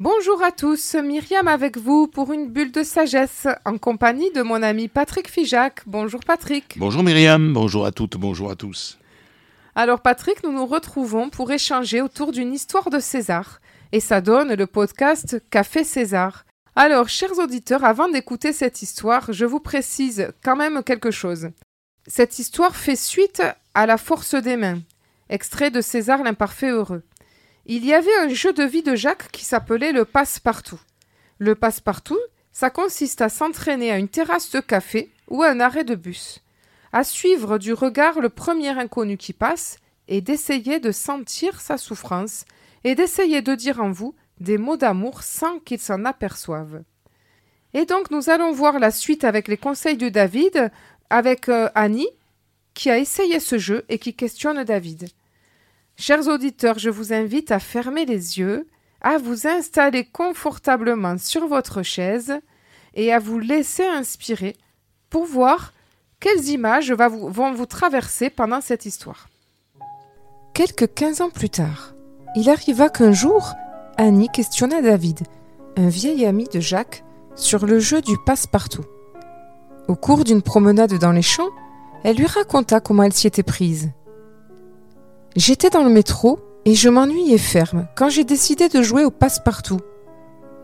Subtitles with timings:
[0.00, 4.62] Bonjour à tous, Myriam avec vous pour une bulle de sagesse en compagnie de mon
[4.62, 5.80] ami Patrick Fijac.
[5.86, 6.76] Bonjour Patrick.
[6.78, 8.96] Bonjour Myriam, bonjour à toutes, bonjour à tous.
[9.74, 14.54] Alors Patrick, nous nous retrouvons pour échanger autour d'une histoire de César et ça donne
[14.54, 16.44] le podcast Café César.
[16.76, 21.48] Alors, chers auditeurs, avant d'écouter cette histoire, je vous précise quand même quelque chose.
[22.06, 23.42] Cette histoire fait suite
[23.74, 24.78] à La force des mains,
[25.28, 27.02] extrait de César l'imparfait heureux.
[27.70, 30.80] Il y avait un jeu de vie de Jacques qui s'appelait le passe-partout.
[31.36, 32.18] Le passe-partout,
[32.50, 36.42] ça consiste à s'entraîner à une terrasse de café ou à un arrêt de bus,
[36.94, 39.76] à suivre du regard le premier inconnu qui passe
[40.08, 42.46] et d'essayer de sentir sa souffrance
[42.84, 46.82] et d'essayer de dire en vous des mots d'amour sans qu'il s'en aperçoive.
[47.74, 50.72] Et donc nous allons voir la suite avec les conseils de David,
[51.10, 52.08] avec euh, Annie,
[52.72, 55.10] qui a essayé ce jeu et qui questionne David.
[56.00, 58.68] Chers auditeurs, je vous invite à fermer les yeux,
[59.00, 62.38] à vous installer confortablement sur votre chaise
[62.94, 64.54] et à vous laisser inspirer
[65.10, 65.72] pour voir
[66.20, 69.28] quelles images vont vous traverser pendant cette histoire.
[70.54, 71.96] Quelques quinze ans plus tard,
[72.36, 73.54] il arriva qu'un jour,
[73.96, 75.22] Annie questionna David,
[75.76, 77.02] un vieil ami de Jacques,
[77.34, 78.84] sur le jeu du passe-partout.
[79.88, 81.50] Au cours d'une promenade dans les champs,
[82.04, 83.90] elle lui raconta comment elle s'y était prise.
[85.38, 89.78] J'étais dans le métro et je m'ennuyais ferme quand j'ai décidé de jouer au passe-partout.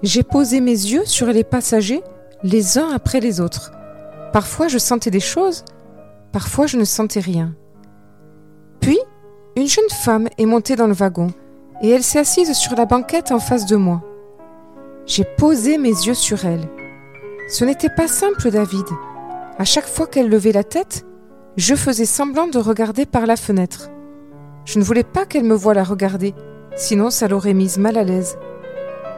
[0.02, 2.02] J'ai posé mes yeux sur les passagers
[2.42, 3.70] les uns après les autres.
[4.32, 5.64] Parfois je sentais des choses,
[6.32, 7.54] parfois je ne sentais rien.
[8.80, 8.98] Puis,
[9.54, 11.28] une jeune femme est montée dans le wagon
[11.80, 14.02] et elle s'est assise sur la banquette en face de moi.
[15.06, 16.68] J'ai posé mes yeux sur elle.
[17.48, 18.86] Ce n'était pas simple, David.
[19.56, 21.06] À chaque fois qu'elle levait la tête,
[21.56, 23.90] je faisais semblant de regarder par la fenêtre.
[24.64, 26.34] Je ne voulais pas qu'elle me voie la regarder,
[26.76, 28.38] sinon ça l'aurait mise mal à l'aise.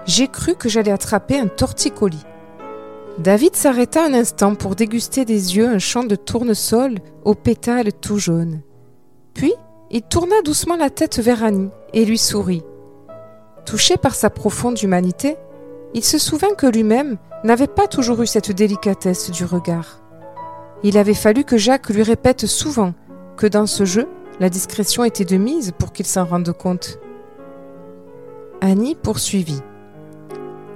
[0.05, 2.25] J'ai cru que j'allais attraper un torticolis.
[3.19, 8.19] David s'arrêta un instant pour déguster des yeux un champ de tournesol aux pétales tout
[8.19, 8.61] jaunes.
[9.35, 9.55] Puis,
[9.91, 12.63] il tourna doucement la tête vers Annie et lui sourit.
[13.65, 15.37] Touché par sa profonde humanité,
[15.95, 20.03] il se souvint que lui-même n'avait pas toujours eu cette délicatesse du regard.
[20.83, 22.93] Il avait fallu que Jacques lui répète souvent
[23.37, 24.09] que dans ce jeu,
[24.41, 26.99] la discrétion était de mise pour qu'il s'en rende compte.
[28.61, 29.61] Annie poursuivit.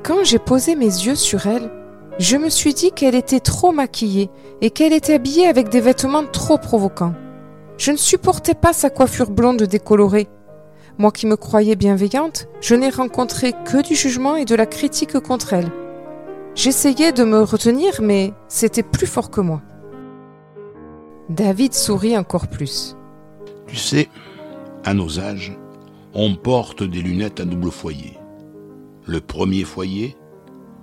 [0.02, 1.70] Quand j'ai posé mes yeux sur elle,
[2.18, 6.26] je me suis dit qu'elle était trop maquillée et qu'elle était habillée avec des vêtements
[6.26, 7.14] trop provocants.
[7.76, 10.28] Je ne supportais pas sa coiffure blonde décolorée.
[10.98, 15.18] Moi qui me croyais bienveillante, je n'ai rencontré que du jugement et de la critique
[15.20, 15.70] contre elle.
[16.54, 19.62] J'essayais de me retenir, mais c'était plus fort que moi.
[21.30, 22.96] David sourit encore plus.
[23.70, 24.08] Tu sais,
[24.84, 25.56] à nos âges,
[26.12, 28.18] on porte des lunettes à double foyer.
[29.06, 30.16] Le premier foyer,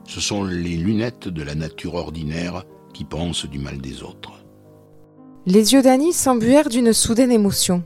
[0.06, 4.46] ce sont les lunettes de la nature ordinaire qui pensent du mal des autres.
[5.46, 7.84] Les yeux d'Annie s'embuèrent d'une soudaine émotion.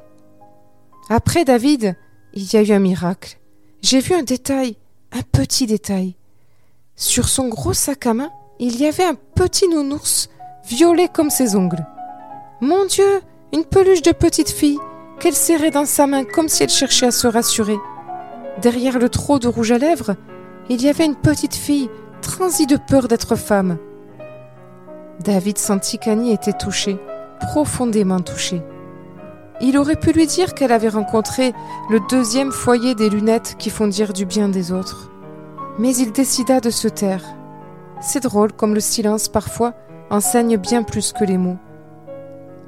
[1.10, 1.96] Après David,
[2.36, 3.40] il y a eu un miracle.
[3.82, 4.76] J'ai vu un détail,
[5.12, 6.16] un petit détail.
[6.96, 8.30] Sur son gros sac à main,
[8.60, 10.30] il y avait un petit nounours,
[10.68, 11.88] violet comme ses ongles.
[12.62, 14.78] Mon Dieu, une peluche de petite fille,
[15.22, 17.78] qu'elle serrait dans sa main comme si elle cherchait à se rassurer.
[18.62, 20.16] Derrière le trot de rouge à lèvres,
[20.68, 21.90] il y avait une petite fille,
[22.22, 23.78] transie de peur d'être femme.
[25.24, 26.98] David sentit qu'Annie était touchée,
[27.40, 28.64] profondément touchée.
[29.62, 31.54] Il aurait pu lui dire qu'elle avait rencontré
[31.92, 35.12] le deuxième foyer des lunettes qui font dire du bien des autres.
[35.78, 37.24] Mais il décida de se taire.
[38.02, 39.76] C'est drôle comme le silence parfois
[40.10, 41.60] enseigne bien plus que les mots.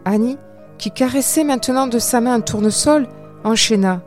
[0.05, 0.37] Annie
[0.77, 3.07] qui caressait maintenant de sa main un tournesol,
[3.43, 4.01] enchaîna.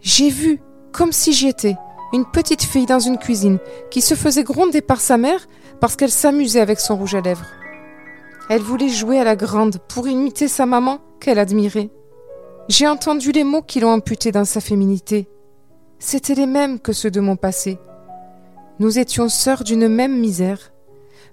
[0.00, 0.60] J'ai vu,
[0.92, 1.76] comme si j'y étais,
[2.12, 3.58] une petite fille dans une cuisine
[3.90, 5.46] qui se faisait gronder par sa mère
[5.80, 7.46] parce qu'elle s'amusait avec son rouge à lèvres.
[8.50, 11.90] Elle voulait jouer à la grande pour imiter sa maman qu'elle admirait.
[12.68, 15.28] J'ai entendu les mots qui l'ont amputée dans sa féminité.
[15.98, 17.78] C'étaient les mêmes que ceux de mon passé.
[18.78, 20.72] Nous étions sœurs d'une même misère.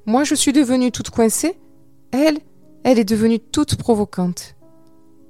[0.05, 1.59] Moi je suis devenue toute coincée,
[2.11, 2.39] elle,
[2.83, 4.55] elle est devenue toute provocante.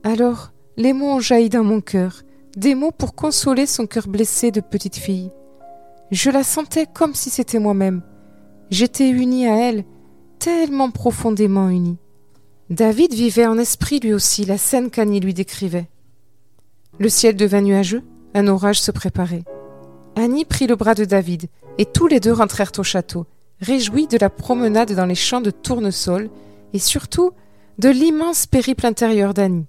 [0.03, 2.21] Alors, les mots ont jailli dans mon cœur,
[2.55, 5.31] des mots pour consoler son cœur blessé de petite fille.
[6.11, 8.01] Je la sentais comme si c'était moi-même.
[8.69, 9.83] J'étais unie à elle,
[10.39, 11.97] tellement profondément unie.
[12.69, 15.89] David vivait en esprit lui aussi la scène qu'Annie lui décrivait.
[16.99, 18.03] Le ciel devint nuageux,
[18.33, 19.43] un orage se préparait.
[20.15, 21.47] Annie prit le bras de David,
[21.77, 23.25] et tous les deux rentrèrent au château,
[23.61, 26.29] réjouis de la promenade dans les champs de tournesol
[26.73, 27.31] et surtout
[27.77, 29.67] de l'immense périple intérieur d'Annie.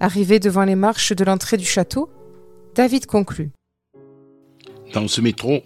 [0.00, 2.10] Arrivé devant les marches de l'entrée du château,
[2.74, 3.50] David conclut.
[4.92, 5.62] Dans ce métro,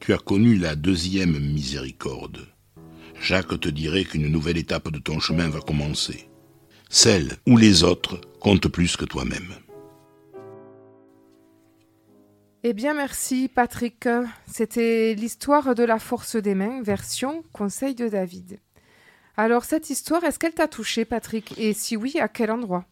[0.00, 2.46] tu as connu la deuxième miséricorde.
[3.20, 6.28] Jacques te dirait qu'une nouvelle étape de ton chemin va commencer.
[6.88, 9.54] Celle où les autres comptent plus que toi-même.
[12.62, 14.08] Eh bien, merci Patrick.
[14.46, 18.58] C'était l'histoire de la force des mains, version Conseil de David.
[19.36, 21.58] Alors, cette histoire, est-ce qu'elle t'a touché, Patrick?
[21.58, 22.86] Et si oui, à quel endroit?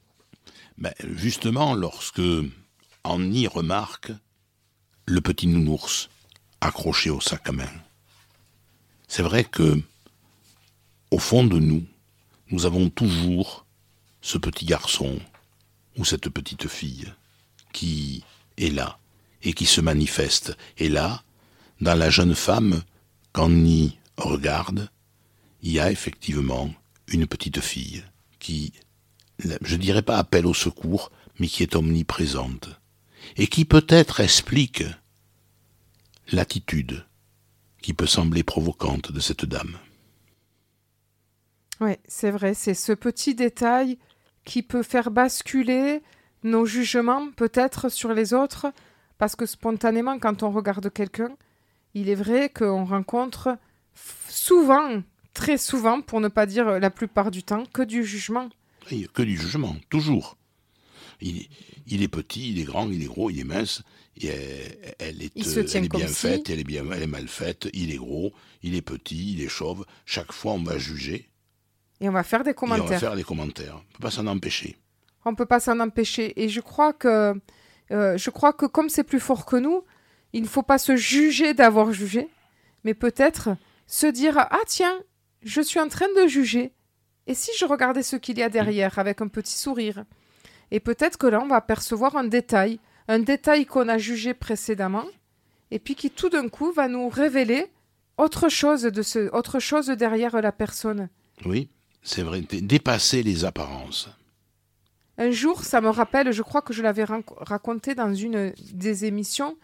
[0.77, 4.13] Ben, Justement, lorsque y remarque
[5.07, 6.11] le petit nounours
[6.61, 7.71] accroché au sac à main.
[9.09, 9.81] C'est vrai que,
[11.11, 11.85] au fond de nous,
[12.51, 13.67] nous avons toujours
[14.21, 15.19] ce petit garçon
[15.99, 17.13] ou cette petite fille
[17.73, 18.25] qui
[18.57, 18.99] est là
[19.43, 20.57] et qui se manifeste.
[20.79, 21.23] Et là,
[21.81, 22.83] dans la jeune femme,
[23.37, 24.91] y regarde,
[25.65, 26.71] il y a effectivement
[27.09, 28.05] une petite fille
[28.39, 28.75] qui,
[29.39, 32.69] je dirais pas appelle au secours, mais qui est omniprésente,
[33.39, 34.85] et qui peut-être explique
[36.31, 37.07] l'attitude
[37.81, 39.79] qui peut sembler provocante de cette dame.
[41.81, 43.99] Oui, c'est vrai, c'est ce petit détail
[44.45, 46.03] qui peut faire basculer
[46.43, 48.67] nos jugements peut-être sur les autres,
[49.17, 51.35] parce que spontanément, quand on regarde quelqu'un,
[51.95, 53.57] il est vrai qu'on rencontre
[54.29, 55.03] souvent,
[55.35, 58.49] très souvent, pour ne pas dire la plupart du temps, que du jugement.
[58.91, 60.37] Oui, que du jugement, toujours.
[61.21, 61.47] Il,
[61.87, 63.83] il, est petit, il est grand, il est gros, il est mince,
[64.17, 64.29] et
[64.99, 67.97] elle, est, elle est bien faite, elle est, bien, elle est mal faite, il est
[67.97, 68.33] gros,
[68.63, 69.85] il est petit, il est chauve.
[70.07, 71.29] Chaque fois, on va juger.
[72.01, 72.85] Et on va faire des commentaires.
[72.85, 73.75] Et on va faire des commentaires.
[73.75, 74.77] On ne peut pas s'en empêcher.
[75.25, 76.41] On ne peut pas s'en empêcher.
[76.43, 77.35] Et je crois que,
[77.91, 79.83] euh, je crois que comme c'est plus fort que nous,
[80.33, 82.29] il ne faut pas se juger d'avoir jugé,
[82.85, 83.51] mais peut-être
[83.87, 84.97] se dire Ah tiens,
[85.45, 86.73] je suis en train de juger.
[87.27, 90.05] Et si je regardais ce qu'il y a derrière avec un petit sourire?
[90.71, 95.05] Et peut-être que là, on va percevoir un détail, un détail qu'on a jugé précédemment,
[95.71, 97.71] et puis qui tout d'un coup va nous révéler
[98.17, 101.09] autre chose de ce, autre chose derrière la personne.
[101.45, 101.69] Oui,
[102.03, 104.09] c'est vrai, dépasser les apparences.
[105.17, 109.57] Un jour, ça me rappelle, je crois que je l'avais raconté dans une des émissions.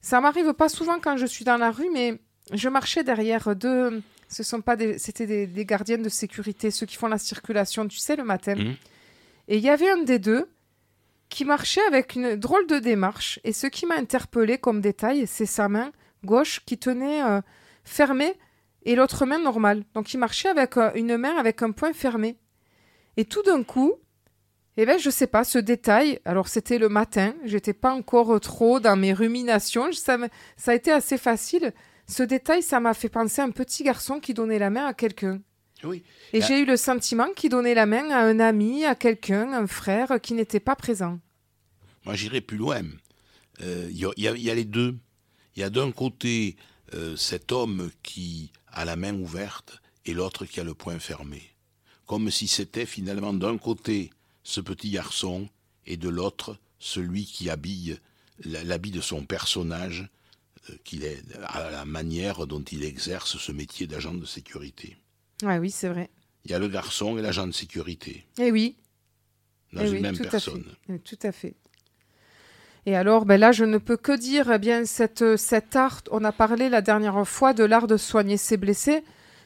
[0.00, 2.20] Ça m'arrive pas souvent quand je suis dans la rue, mais
[2.52, 4.02] je marchais derrière deux.
[4.28, 7.86] Ce sont pas des, c'était des, des, gardiens de sécurité, ceux qui font la circulation,
[7.86, 8.56] tu sais, le matin.
[8.56, 8.76] Mmh.
[9.48, 10.48] Et il y avait un des deux
[11.28, 13.40] qui marchait avec une drôle de démarche.
[13.44, 15.92] Et ce qui m'a interpellé comme détail, c'est sa main
[16.24, 17.40] gauche qui tenait euh,
[17.84, 18.34] fermée
[18.84, 19.84] et l'autre main normale.
[19.94, 22.36] Donc il marchait avec euh, une main avec un poing fermé.
[23.16, 23.94] Et tout d'un coup,
[24.76, 28.78] eh bien, je sais pas, ce détail, alors c'était le matin, j'étais pas encore trop
[28.78, 30.18] dans mes ruminations, ça,
[30.56, 31.72] ça a été assez facile.
[32.08, 34.94] Ce détail, ça m'a fait penser à un petit garçon qui donnait la main à
[34.94, 35.40] quelqu'un.
[35.84, 36.02] Oui.
[36.32, 39.66] Et j'ai eu le sentiment qu'il donnait la main à un ami, à quelqu'un, un
[39.66, 41.18] frère qui n'était pas présent.
[42.04, 42.82] Moi, j'irais plus loin.
[43.60, 44.96] Il euh, y, y, a les deux.
[45.54, 46.56] Il y a d'un côté
[46.94, 51.42] euh, cet homme qui a la main ouverte et l'autre qui a le poing fermé.
[52.06, 54.10] Comme si c'était finalement d'un côté
[54.44, 55.48] ce petit garçon,
[55.86, 57.98] et de l'autre, celui qui habille
[58.44, 60.08] l'habit de son personnage,
[60.84, 64.96] qu'il est à la manière dont il exerce ce métier d'agent de sécurité.
[65.42, 66.10] Oui, c'est vrai.
[66.44, 68.24] Il y a le garçon et l'agent de sécurité.
[68.38, 68.76] Eh oui.
[69.72, 70.64] Dans eh une même personne.
[70.88, 71.54] Eh, tout à fait.
[72.86, 76.22] Et alors, ben là, je ne peux que dire, eh bien, cette, cet art, on
[76.22, 79.02] a parlé la dernière fois de l'art de soigner ses blessés.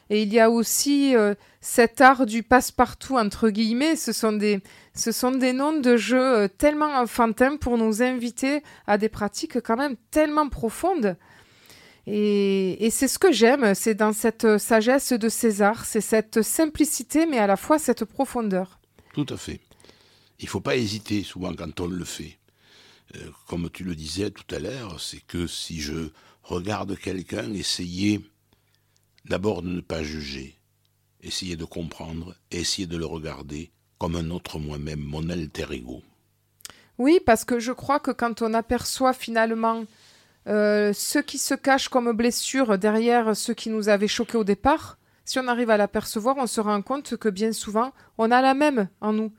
[0.09, 3.95] Et il y a aussi euh, cet art du passe-partout, entre guillemets.
[3.95, 4.59] Ce sont, des,
[4.93, 9.61] ce sont des noms de jeux euh, tellement enfantins pour nous inviter à des pratiques
[9.61, 11.15] quand même tellement profondes.
[12.07, 17.37] Et, c'est ce que j'aime, c'est dans cette sagesse de César, c'est cette simplicité, mais
[17.37, 18.79] à la fois cette profondeur.
[19.13, 19.59] Tout à fait.
[20.39, 22.39] Il ne faut pas hésiter souvent quand on le fait.
[23.15, 26.09] Euh, comme tu le disais tout à l'heure, c'est que si je
[26.43, 28.21] regarde quelqu'un, essayer
[29.25, 30.57] D'abord de ne pas juger,
[31.21, 36.01] essayer de comprendre, essayer de le regarder comme un autre moi-même, mon alter ego.
[36.97, 39.85] Oui, parce que je crois que quand on aperçoit finalement
[40.47, 44.97] euh, ce qui se cache comme blessure derrière ce qui nous avait choqué au départ,
[45.23, 48.53] si on arrive à l'apercevoir, on se rend compte que bien souvent, on a la
[48.53, 49.31] même en nous.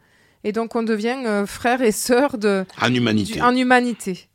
[0.45, 2.65] Et donc on devient euh, frère et sœur de...
[2.81, 3.43] En humanité.
[3.43, 4.29] en humanité.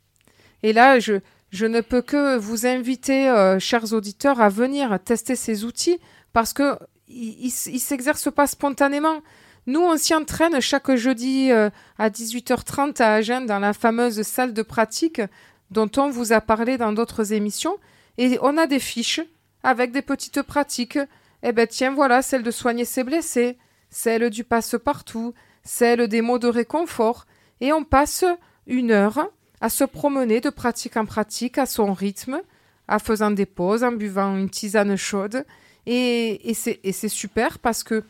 [0.62, 5.36] Et là, je, je ne peux que vous inviter, euh, chers auditeurs, à venir tester
[5.36, 5.98] ces outils
[6.32, 6.78] parce que
[7.08, 9.22] ils ne s'exercent pas spontanément.
[9.66, 14.52] Nous, on s'y entraîne chaque jeudi euh, à 18h30 à Agen dans la fameuse salle
[14.52, 15.22] de pratique
[15.70, 17.76] dont on vous a parlé dans d'autres émissions.
[18.18, 19.20] Et on a des fiches
[19.62, 20.98] avec des petites pratiques.
[21.42, 23.58] Eh ben tiens, voilà, celle de soigner ses blessés,
[23.90, 27.26] celle du passe-partout, celle des mots de réconfort.
[27.60, 28.24] Et on passe
[28.66, 32.40] une heure à se promener de pratique en pratique à son rythme,
[32.88, 35.44] en faisant des pauses, en buvant une tisane chaude.
[35.86, 38.04] Et, et c'est super parce que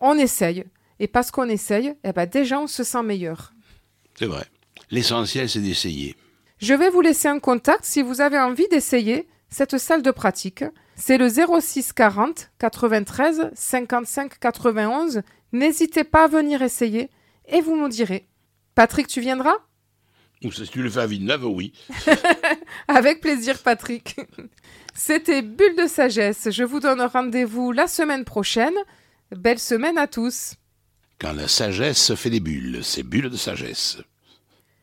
[0.00, 0.64] on essaye.
[1.00, 3.52] Et parce qu'on essaye, eh ben déjà on se sent meilleur.
[4.16, 4.46] C'est vrai.
[4.90, 6.16] L'essentiel, c'est d'essayer.
[6.58, 10.64] Je vais vous laisser un contact si vous avez envie d'essayer cette salle de pratique.
[10.96, 15.22] C'est le 06 40 93 55 91.
[15.52, 17.10] N'hésitez pas à venir essayer
[17.46, 18.26] et vous nous direz.
[18.74, 19.56] Patrick, tu viendras?
[20.44, 21.72] Ou si tu le fais à Villeneuve, oui.
[22.88, 24.16] Avec plaisir, Patrick.
[24.94, 26.48] C'était Bulle de sagesse.
[26.50, 28.74] Je vous donne rendez-vous la semaine prochaine.
[29.30, 30.54] Belle semaine à tous.
[31.18, 33.98] Quand la sagesse fait des bulles, c'est bulle de sagesse.